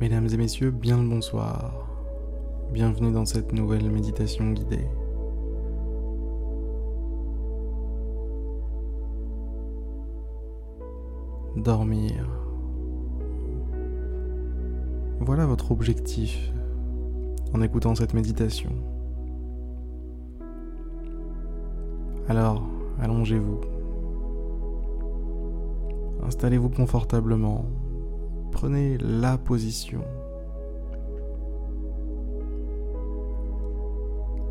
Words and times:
Mesdames 0.00 0.28
et 0.32 0.36
messieurs, 0.36 0.70
bien 0.70 1.02
le 1.02 1.08
bonsoir. 1.08 1.88
Bienvenue 2.72 3.10
dans 3.10 3.24
cette 3.24 3.52
nouvelle 3.52 3.90
méditation 3.90 4.52
guidée. 4.52 4.86
Dormir. 11.56 12.28
Voilà 15.18 15.46
votre 15.46 15.72
objectif 15.72 16.52
en 17.52 17.60
écoutant 17.60 17.96
cette 17.96 18.14
méditation. 18.14 18.70
Alors, 22.28 22.62
allongez-vous. 23.00 23.60
Installez-vous 26.22 26.68
confortablement. 26.68 27.64
Prenez 28.50 28.98
la 28.98 29.38
position. 29.38 30.02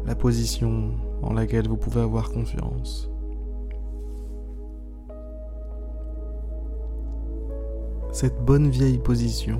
La 0.05 0.15
position 0.15 0.91
en 1.21 1.33
laquelle 1.33 1.67
vous 1.67 1.77
pouvez 1.77 2.01
avoir 2.01 2.31
confiance. 2.31 3.11
Cette 8.13 8.43
bonne 8.43 8.69
vieille 8.69 8.99
position 8.99 9.59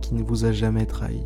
qui 0.00 0.14
ne 0.14 0.22
vous 0.22 0.44
a 0.44 0.52
jamais 0.52 0.86
trahi. 0.86 1.24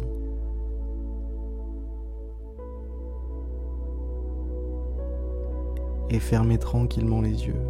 Et 6.11 6.21
fermez 6.21 6.59
tranquillement 6.59 7.21
les 7.23 7.47
yeux. 7.47 7.61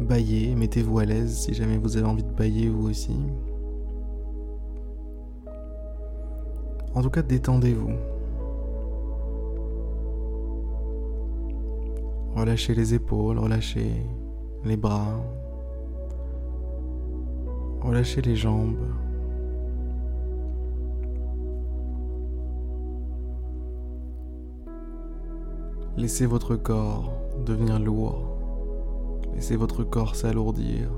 Baillez, 0.00 0.54
mettez-vous 0.54 0.98
à 0.98 1.04
l'aise 1.04 1.36
si 1.36 1.54
jamais 1.54 1.78
vous 1.78 1.96
avez 1.96 2.06
envie 2.06 2.24
de 2.24 2.32
bailler 2.32 2.68
vous 2.68 2.90
aussi. 2.90 3.16
En 6.94 7.02
tout 7.02 7.10
cas, 7.10 7.22
détendez-vous. 7.22 7.92
Relâchez 12.36 12.74
les 12.74 12.94
épaules, 12.94 13.38
relâchez 13.38 13.92
les 14.64 14.76
bras, 14.76 15.20
relâchez 17.80 18.20
les 18.22 18.36
jambes. 18.36 18.76
Laissez 25.96 26.26
votre 26.26 26.56
corps 26.56 27.12
devenir 27.46 27.78
lourd. 27.78 28.33
Laissez 29.34 29.56
votre 29.56 29.84
corps 29.84 30.14
s'alourdir. 30.14 30.90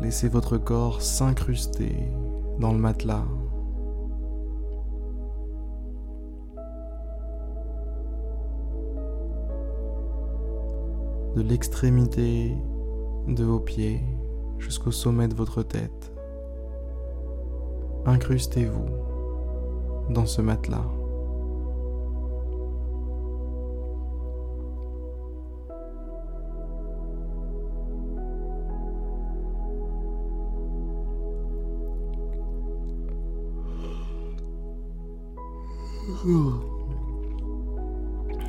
Laissez 0.00 0.28
votre 0.28 0.58
corps 0.58 1.00
s'incruster 1.00 1.96
dans 2.58 2.72
le 2.72 2.78
matelas. 2.78 3.24
De 11.34 11.40
l'extrémité 11.40 12.54
de 13.26 13.44
vos 13.44 13.60
pieds 13.60 14.02
jusqu'au 14.58 14.92
sommet 14.92 15.26
de 15.26 15.34
votre 15.34 15.62
tête. 15.62 16.12
Incrustez-vous 18.04 18.86
dans 20.10 20.26
ce 20.26 20.42
matelas. 20.42 20.93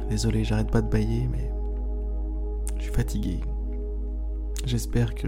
Désolé, 0.09 0.45
j'arrête 0.45 0.71
pas 0.71 0.81
de 0.81 0.89
bailler, 0.89 1.27
mais 1.29 1.51
je 2.77 2.83
suis 2.83 2.93
fatigué. 2.93 3.41
J'espère 4.65 5.13
que 5.13 5.27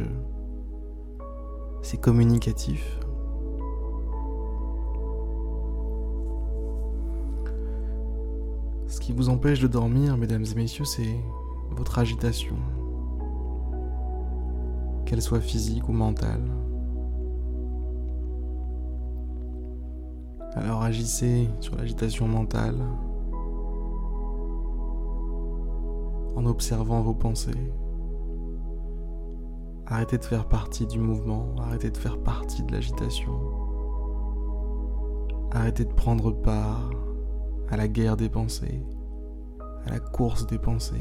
c'est 1.81 1.99
communicatif. 1.99 2.99
Ce 8.87 9.01
qui 9.01 9.11
vous 9.11 9.27
empêche 9.27 9.59
de 9.59 9.67
dormir, 9.67 10.15
mesdames 10.17 10.45
et 10.49 10.55
messieurs, 10.55 10.85
c'est 10.85 11.19
votre 11.71 11.99
agitation, 11.99 12.55
qu'elle 15.05 15.21
soit 15.21 15.41
physique 15.41 15.89
ou 15.89 15.91
mentale. 15.91 16.49
Alors 20.59 20.81
agissez 20.81 21.47
sur 21.59 21.75
l'agitation 21.75 22.27
mentale 22.27 22.75
en 26.35 26.45
observant 26.47 27.01
vos 27.01 27.13
pensées. 27.13 27.71
Arrêtez 29.85 30.17
de 30.17 30.25
faire 30.25 30.47
partie 30.47 30.87
du 30.87 30.97
mouvement, 30.99 31.55
arrêtez 31.59 31.91
de 31.91 31.97
faire 31.97 32.17
partie 32.17 32.63
de 32.63 32.71
l'agitation. 32.71 33.33
Arrêtez 35.51 35.85
de 35.85 35.93
prendre 35.93 36.31
part 36.31 36.89
à 37.69 37.77
la 37.77 37.87
guerre 37.87 38.17
des 38.17 38.29
pensées, 38.29 38.83
à 39.85 39.91
la 39.91 39.99
course 39.99 40.47
des 40.47 40.57
pensées. 40.57 40.95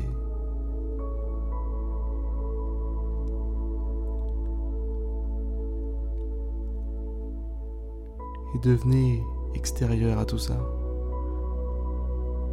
Et 8.54 8.58
devenez 8.58 9.22
extérieur 9.56 10.18
à 10.18 10.24
tout 10.24 10.38
ça. 10.38 10.56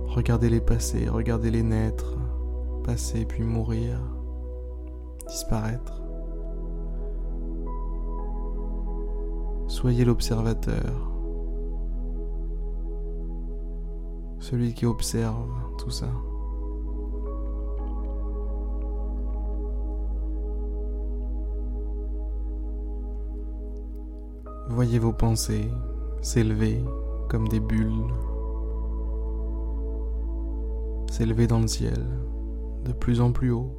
Regardez-les 0.08 0.62
passer, 0.62 1.08
regardez-les 1.10 1.64
naître, 1.64 2.18
passer 2.84 3.26
puis 3.26 3.44
mourir, 3.44 4.00
disparaître. 5.28 6.02
Soyez 9.68 10.06
l'observateur, 10.06 11.12
celui 14.40 14.74
qui 14.74 14.86
observe 14.86 15.50
tout 15.78 15.90
ça. 15.90 16.08
Voyez 24.70 25.00
vos 25.00 25.14
pensées, 25.14 25.70
s'élever 26.24 26.84
comme 27.30 27.48
des 27.50 27.60
bulles, 27.60 28.08
s'élever 31.12 31.48
dans 31.48 31.60
le 31.60 31.68
ciel 31.68 32.08
de 32.86 32.94
plus 32.94 33.22
en 33.22 33.32
plus 33.32 33.52
haut. 33.52 33.72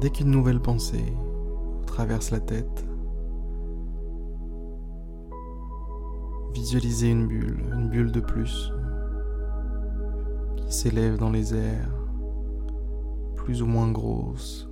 Dès 0.00 0.10
qu'une 0.10 0.30
nouvelle 0.30 0.60
pensée 0.60 1.12
traverse 1.86 2.30
la 2.30 2.40
tête, 2.40 2.84
Visualisez 6.60 7.10
une 7.10 7.28
bulle, 7.28 7.60
une 7.72 7.88
bulle 7.88 8.10
de 8.10 8.18
plus, 8.18 8.72
qui 10.56 10.72
s'élève 10.72 11.16
dans 11.16 11.30
les 11.30 11.54
airs, 11.54 11.94
plus 13.36 13.62
ou 13.62 13.66
moins 13.66 13.92
grosse. 13.92 14.68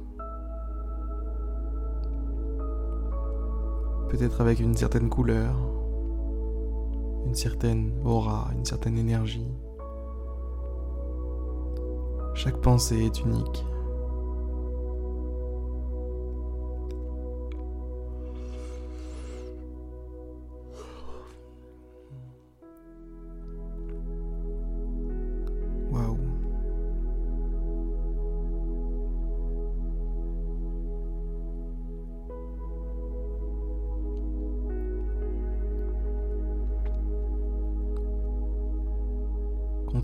Peut-être 4.09 4.41
avec 4.41 4.59
une 4.59 4.75
certaine 4.75 5.09
couleur, 5.09 5.55
une 7.25 7.37
certaine 7.37 7.93
aura, 8.05 8.51
une 8.57 8.65
certaine 8.65 8.99
énergie. 8.99 9.49
Chaque 12.35 12.61
pensée 12.61 13.05
est 13.05 13.21
unique. 13.21 13.65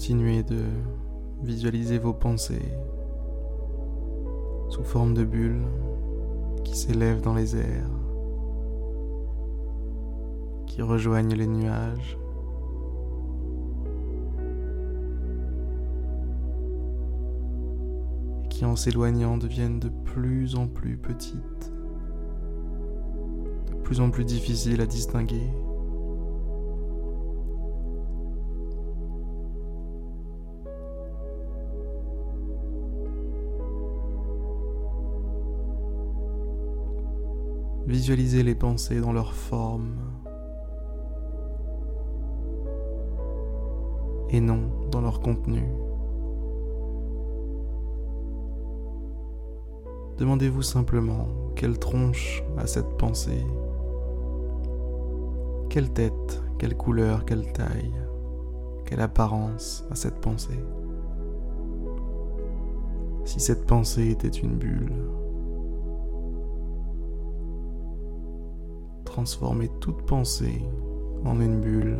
Continuez 0.03 0.43
de 0.43 0.65
visualiser 1.45 1.97
vos 1.97 2.13
pensées 2.13 2.75
sous 4.69 4.83
forme 4.83 5.15
de 5.15 5.23
bulles 5.23 5.63
qui 6.65 6.77
s'élèvent 6.77 7.21
dans 7.21 7.35
les 7.35 7.55
airs, 7.55 7.89
qui 10.67 10.83
rejoignent 10.83 11.37
les 11.37 11.47
nuages. 11.47 12.19
et 18.43 18.49
qui 18.49 18.65
en 18.65 18.75
s'éloignant 18.75 19.37
deviennent 19.37 19.79
de 19.79 19.89
plus 19.89 20.57
en 20.57 20.67
plus 20.67 20.97
petites, 20.97 21.73
de 23.71 23.75
plus 23.85 24.01
en 24.01 24.11
plus 24.11 24.25
difficiles 24.25 24.81
à 24.81 24.87
distinguer. 24.87 25.49
Visualisez 37.93 38.43
les 38.43 38.55
pensées 38.55 39.03
dans 39.03 39.13
leur 39.13 39.35
forme 39.35 39.97
et 44.31 44.41
non 44.41 44.63
dans 44.91 45.03
leur 45.03 45.21
contenu. 45.21 45.63
Demandez-vous 50.17 50.63
simplement 50.63 51.29
quelle 51.55 51.79
tronche 51.79 52.43
a 52.57 52.67
cette 52.67 52.97
pensée, 52.97 53.45
quelle 55.69 55.93
tête, 55.93 56.43
quelle 56.59 56.75
couleur, 56.75 57.27
quelle 57.27 57.53
taille, 57.53 57.93
quelle 58.87 59.03
apparence 59.03 59.85
a 59.91 59.97
cette 59.97 60.19
pensée. 60.23 60.65
Si 63.27 63.39
cette 63.39 63.67
pensée 63.67 64.09
était 64.09 64.29
une 64.29 64.57
bulle, 64.57 65.22
transformer 69.13 69.69
toute 69.79 70.01
pensée 70.07 70.63
en 71.27 71.39
une 71.39 71.61
bulle. 71.61 71.99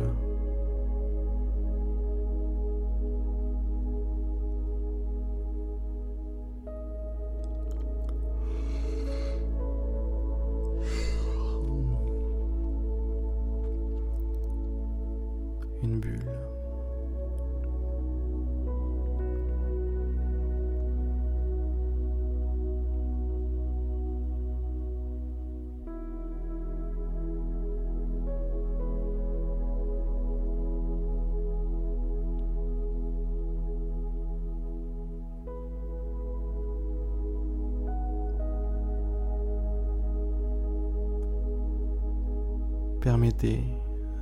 Permettez 43.03 43.61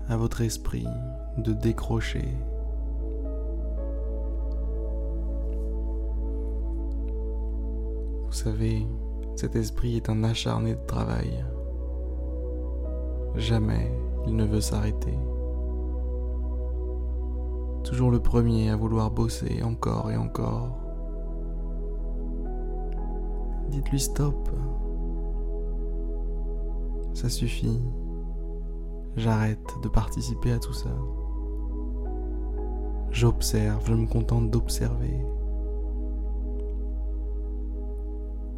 à 0.10 0.18
votre 0.18 0.42
esprit 0.42 0.88
de 1.38 1.54
décrocher. 1.54 2.36
Vous 8.26 8.32
savez, 8.32 8.88
cet 9.36 9.56
esprit 9.56 9.98
est 9.98 10.10
un 10.10 10.24
acharné 10.24 10.74
de 10.74 10.86
travail. 10.88 11.46
Jamais 13.36 13.92
il 14.26 14.36
ne 14.36 14.46
veut 14.46 14.62
s'arrêter. 14.62 15.14
Toujours 17.84 18.10
le 18.10 18.20
premier 18.20 18.72
à 18.72 18.76
vouloir 18.76 19.12
bosser 19.12 19.62
encore 19.62 20.10
et 20.10 20.18
encore. 20.18 20.76
Dites-lui 23.70 24.00
stop. 24.00 24.50
Ça 27.14 27.30
suffit. 27.30 27.80
J'arrête 29.18 29.76
de 29.84 29.90
participer 29.90 30.54
à 30.54 30.60
tout 30.60 30.74
ça. 30.74 30.90
J'observe, 33.12 33.86
je 33.86 33.94
me 33.94 34.08
contente 34.08 34.50
d'observer. 34.50 35.26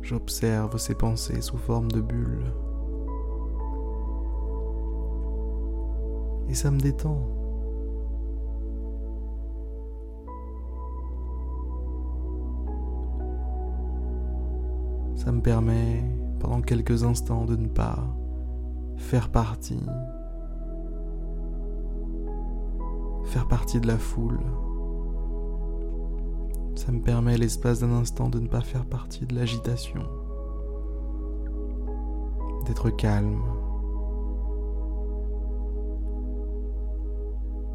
J'observe 0.01 0.77
ses 0.77 0.93
pensées 0.93 1.41
sous 1.41 1.57
forme 1.57 1.91
de 1.91 2.01
bulles. 2.01 2.53
Et 6.49 6.53
ça 6.53 6.69
me 6.69 6.79
détend. 6.79 7.17
Ça 15.15 15.31
me 15.31 15.41
permet, 15.41 16.03
pendant 16.39 16.61
quelques 16.61 17.05
instants, 17.05 17.45
de 17.45 17.55
ne 17.55 17.67
pas 17.67 17.97
faire 18.97 19.29
partie 19.29 19.83
faire 23.33 23.47
partie 23.47 23.81
de 23.81 23.87
la 23.87 23.97
foule. 23.97 24.39
Ça 26.75 26.91
me 26.91 27.01
permet 27.01 27.35
l'espace 27.35 27.79
d'un 27.79 27.91
instant 27.93 28.29
de 28.29 28.39
ne 28.39 28.47
pas 28.47 28.61
faire 28.61 28.85
partie 28.85 29.25
de 29.25 29.33
l'agitation, 29.33 30.03
d'être 32.67 32.91
calme, 32.91 33.41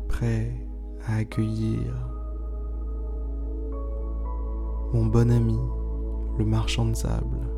prêt 0.07 0.55
à 1.09 1.17
accueillir 1.17 1.93
mon 4.93 5.07
bon 5.07 5.29
ami, 5.29 5.59
le 6.39 6.45
marchand 6.45 6.87
de 6.87 6.95
sable. 6.95 7.58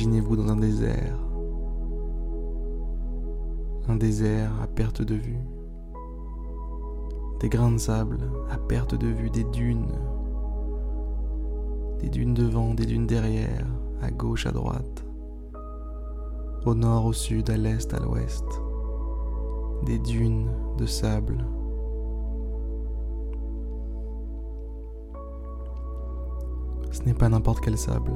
Imaginez-vous 0.00 0.36
dans 0.36 0.48
un 0.50 0.56
désert, 0.56 1.18
un 3.86 3.96
désert 3.96 4.50
à 4.62 4.66
perte 4.66 5.02
de 5.02 5.14
vue, 5.14 5.44
des 7.40 7.50
grains 7.50 7.72
de 7.72 7.76
sable 7.76 8.16
à 8.50 8.56
perte 8.56 8.94
de 8.94 9.08
vue, 9.08 9.28
des 9.28 9.44
dunes, 9.44 9.92
des 11.98 12.08
dunes 12.08 12.32
devant, 12.32 12.72
des 12.72 12.86
dunes 12.86 13.06
derrière, 13.06 13.66
à 14.00 14.10
gauche, 14.10 14.46
à 14.46 14.52
droite, 14.52 15.04
au 16.64 16.74
nord, 16.74 17.04
au 17.04 17.12
sud, 17.12 17.50
à 17.50 17.58
l'est, 17.58 17.92
à 17.92 17.98
l'ouest, 17.98 18.46
des 19.84 19.98
dunes 19.98 20.48
de 20.78 20.86
sable. 20.86 21.44
Ce 26.90 27.02
n'est 27.02 27.12
pas 27.12 27.28
n'importe 27.28 27.60
quel 27.60 27.76
sable. 27.76 28.14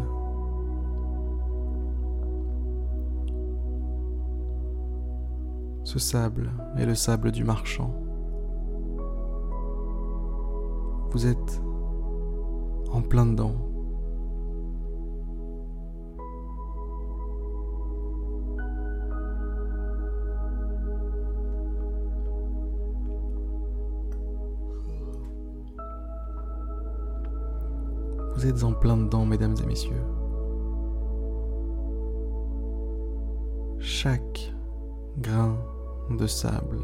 Ce 5.95 6.01
sable 6.01 6.51
est 6.77 6.87
le 6.87 6.97
sable 6.97 7.31
du 7.31 7.45
marchand. 7.45 7.95
Vous 11.13 11.29
êtes 11.29 11.63
en 12.91 13.01
plein 13.01 13.27
dedans. 13.27 13.55
Vous 28.35 28.47
êtes 28.49 28.65
en 28.65 28.73
plein 28.73 28.97
dedans, 28.97 29.27
mesdames 29.27 29.55
et 29.63 29.67
messieurs. 29.67 30.03
Chaque 33.79 34.53
grain 35.19 35.57
de 36.11 36.27
sable. 36.27 36.83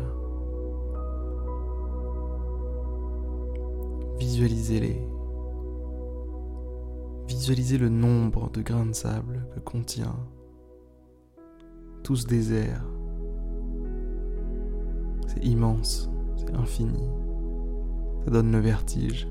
Visualisez-les. 4.19 5.07
Visualisez 7.27 7.79
le 7.79 7.89
nombre 7.89 8.50
de 8.50 8.62
grains 8.62 8.87
de 8.87 8.93
sable 8.93 9.47
que 9.55 9.61
contient 9.61 10.17
tout 12.03 12.17
ce 12.17 12.27
désert. 12.27 12.85
C'est 15.27 15.45
immense, 15.45 16.11
c'est 16.37 16.53
infini. 16.55 17.09
Ça 18.25 18.31
donne 18.31 18.53
le 18.53 18.59
vertige. 18.59 19.29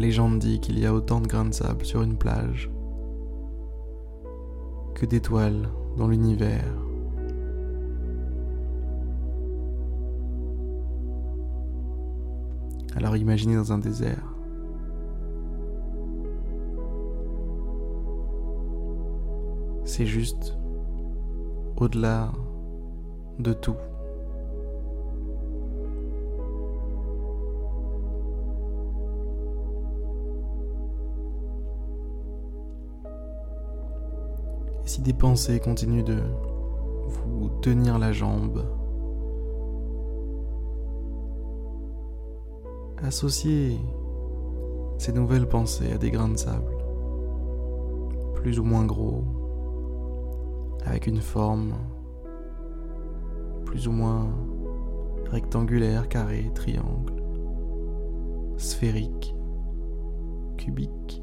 Légende 0.00 0.38
dit 0.38 0.60
qu'il 0.60 0.78
y 0.78 0.86
a 0.86 0.94
autant 0.94 1.20
de 1.20 1.26
grains 1.26 1.44
de 1.44 1.54
sable 1.54 1.84
sur 1.84 2.02
une 2.02 2.16
plage 2.16 2.70
que 4.94 5.06
d'étoiles 5.06 5.68
dans 5.96 6.08
l'univers. 6.08 6.74
Alors 12.96 13.16
imaginez 13.16 13.56
dans 13.56 13.72
un 13.72 13.78
désert. 13.78 14.34
C'est 19.84 20.06
juste 20.06 20.56
au-delà 21.76 22.32
de 23.38 23.52
tout. 23.52 23.76
Si 34.90 35.02
des 35.02 35.12
pensées 35.12 35.60
continuent 35.60 36.02
de 36.02 36.18
vous 37.06 37.48
tenir 37.62 37.96
la 37.96 38.10
jambe, 38.10 38.66
associez 43.00 43.78
ces 44.98 45.12
nouvelles 45.12 45.46
pensées 45.46 45.92
à 45.92 45.96
des 45.96 46.10
grains 46.10 46.30
de 46.30 46.36
sable, 46.36 46.74
plus 48.34 48.58
ou 48.58 48.64
moins 48.64 48.84
gros, 48.84 49.22
avec 50.84 51.06
une 51.06 51.20
forme 51.20 51.74
plus 53.66 53.86
ou 53.86 53.92
moins 53.92 54.26
rectangulaire, 55.30 56.08
carré, 56.08 56.50
triangle, 56.52 57.22
sphérique, 58.56 59.36
cubique. 60.56 61.22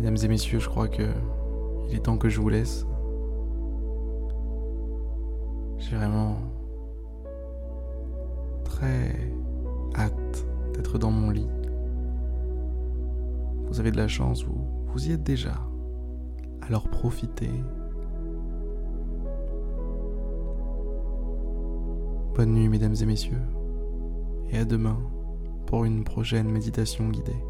Mesdames 0.00 0.16
et 0.22 0.28
messieurs, 0.28 0.60
je 0.60 0.68
crois 0.70 0.88
que 0.88 1.02
il 1.90 1.94
est 1.94 1.98
temps 1.98 2.16
que 2.16 2.30
je 2.30 2.40
vous 2.40 2.48
laisse. 2.48 2.86
J'ai 5.76 5.94
vraiment 5.94 6.38
très 8.64 9.14
hâte 9.94 10.46
d'être 10.72 10.96
dans 10.96 11.10
mon 11.10 11.28
lit. 11.28 11.50
Vous 13.66 13.78
avez 13.78 13.90
de 13.90 13.98
la 13.98 14.08
chance, 14.08 14.42
vous, 14.42 14.66
vous 14.86 15.06
y 15.06 15.12
êtes 15.12 15.22
déjà. 15.22 15.52
Alors 16.62 16.88
profitez. 16.88 17.52
Bonne 22.34 22.54
nuit, 22.54 22.70
mesdames 22.70 22.96
et 22.98 23.04
messieurs, 23.04 23.42
et 24.48 24.56
à 24.56 24.64
demain 24.64 24.96
pour 25.66 25.84
une 25.84 26.04
prochaine 26.04 26.50
méditation 26.50 27.10
guidée. 27.10 27.49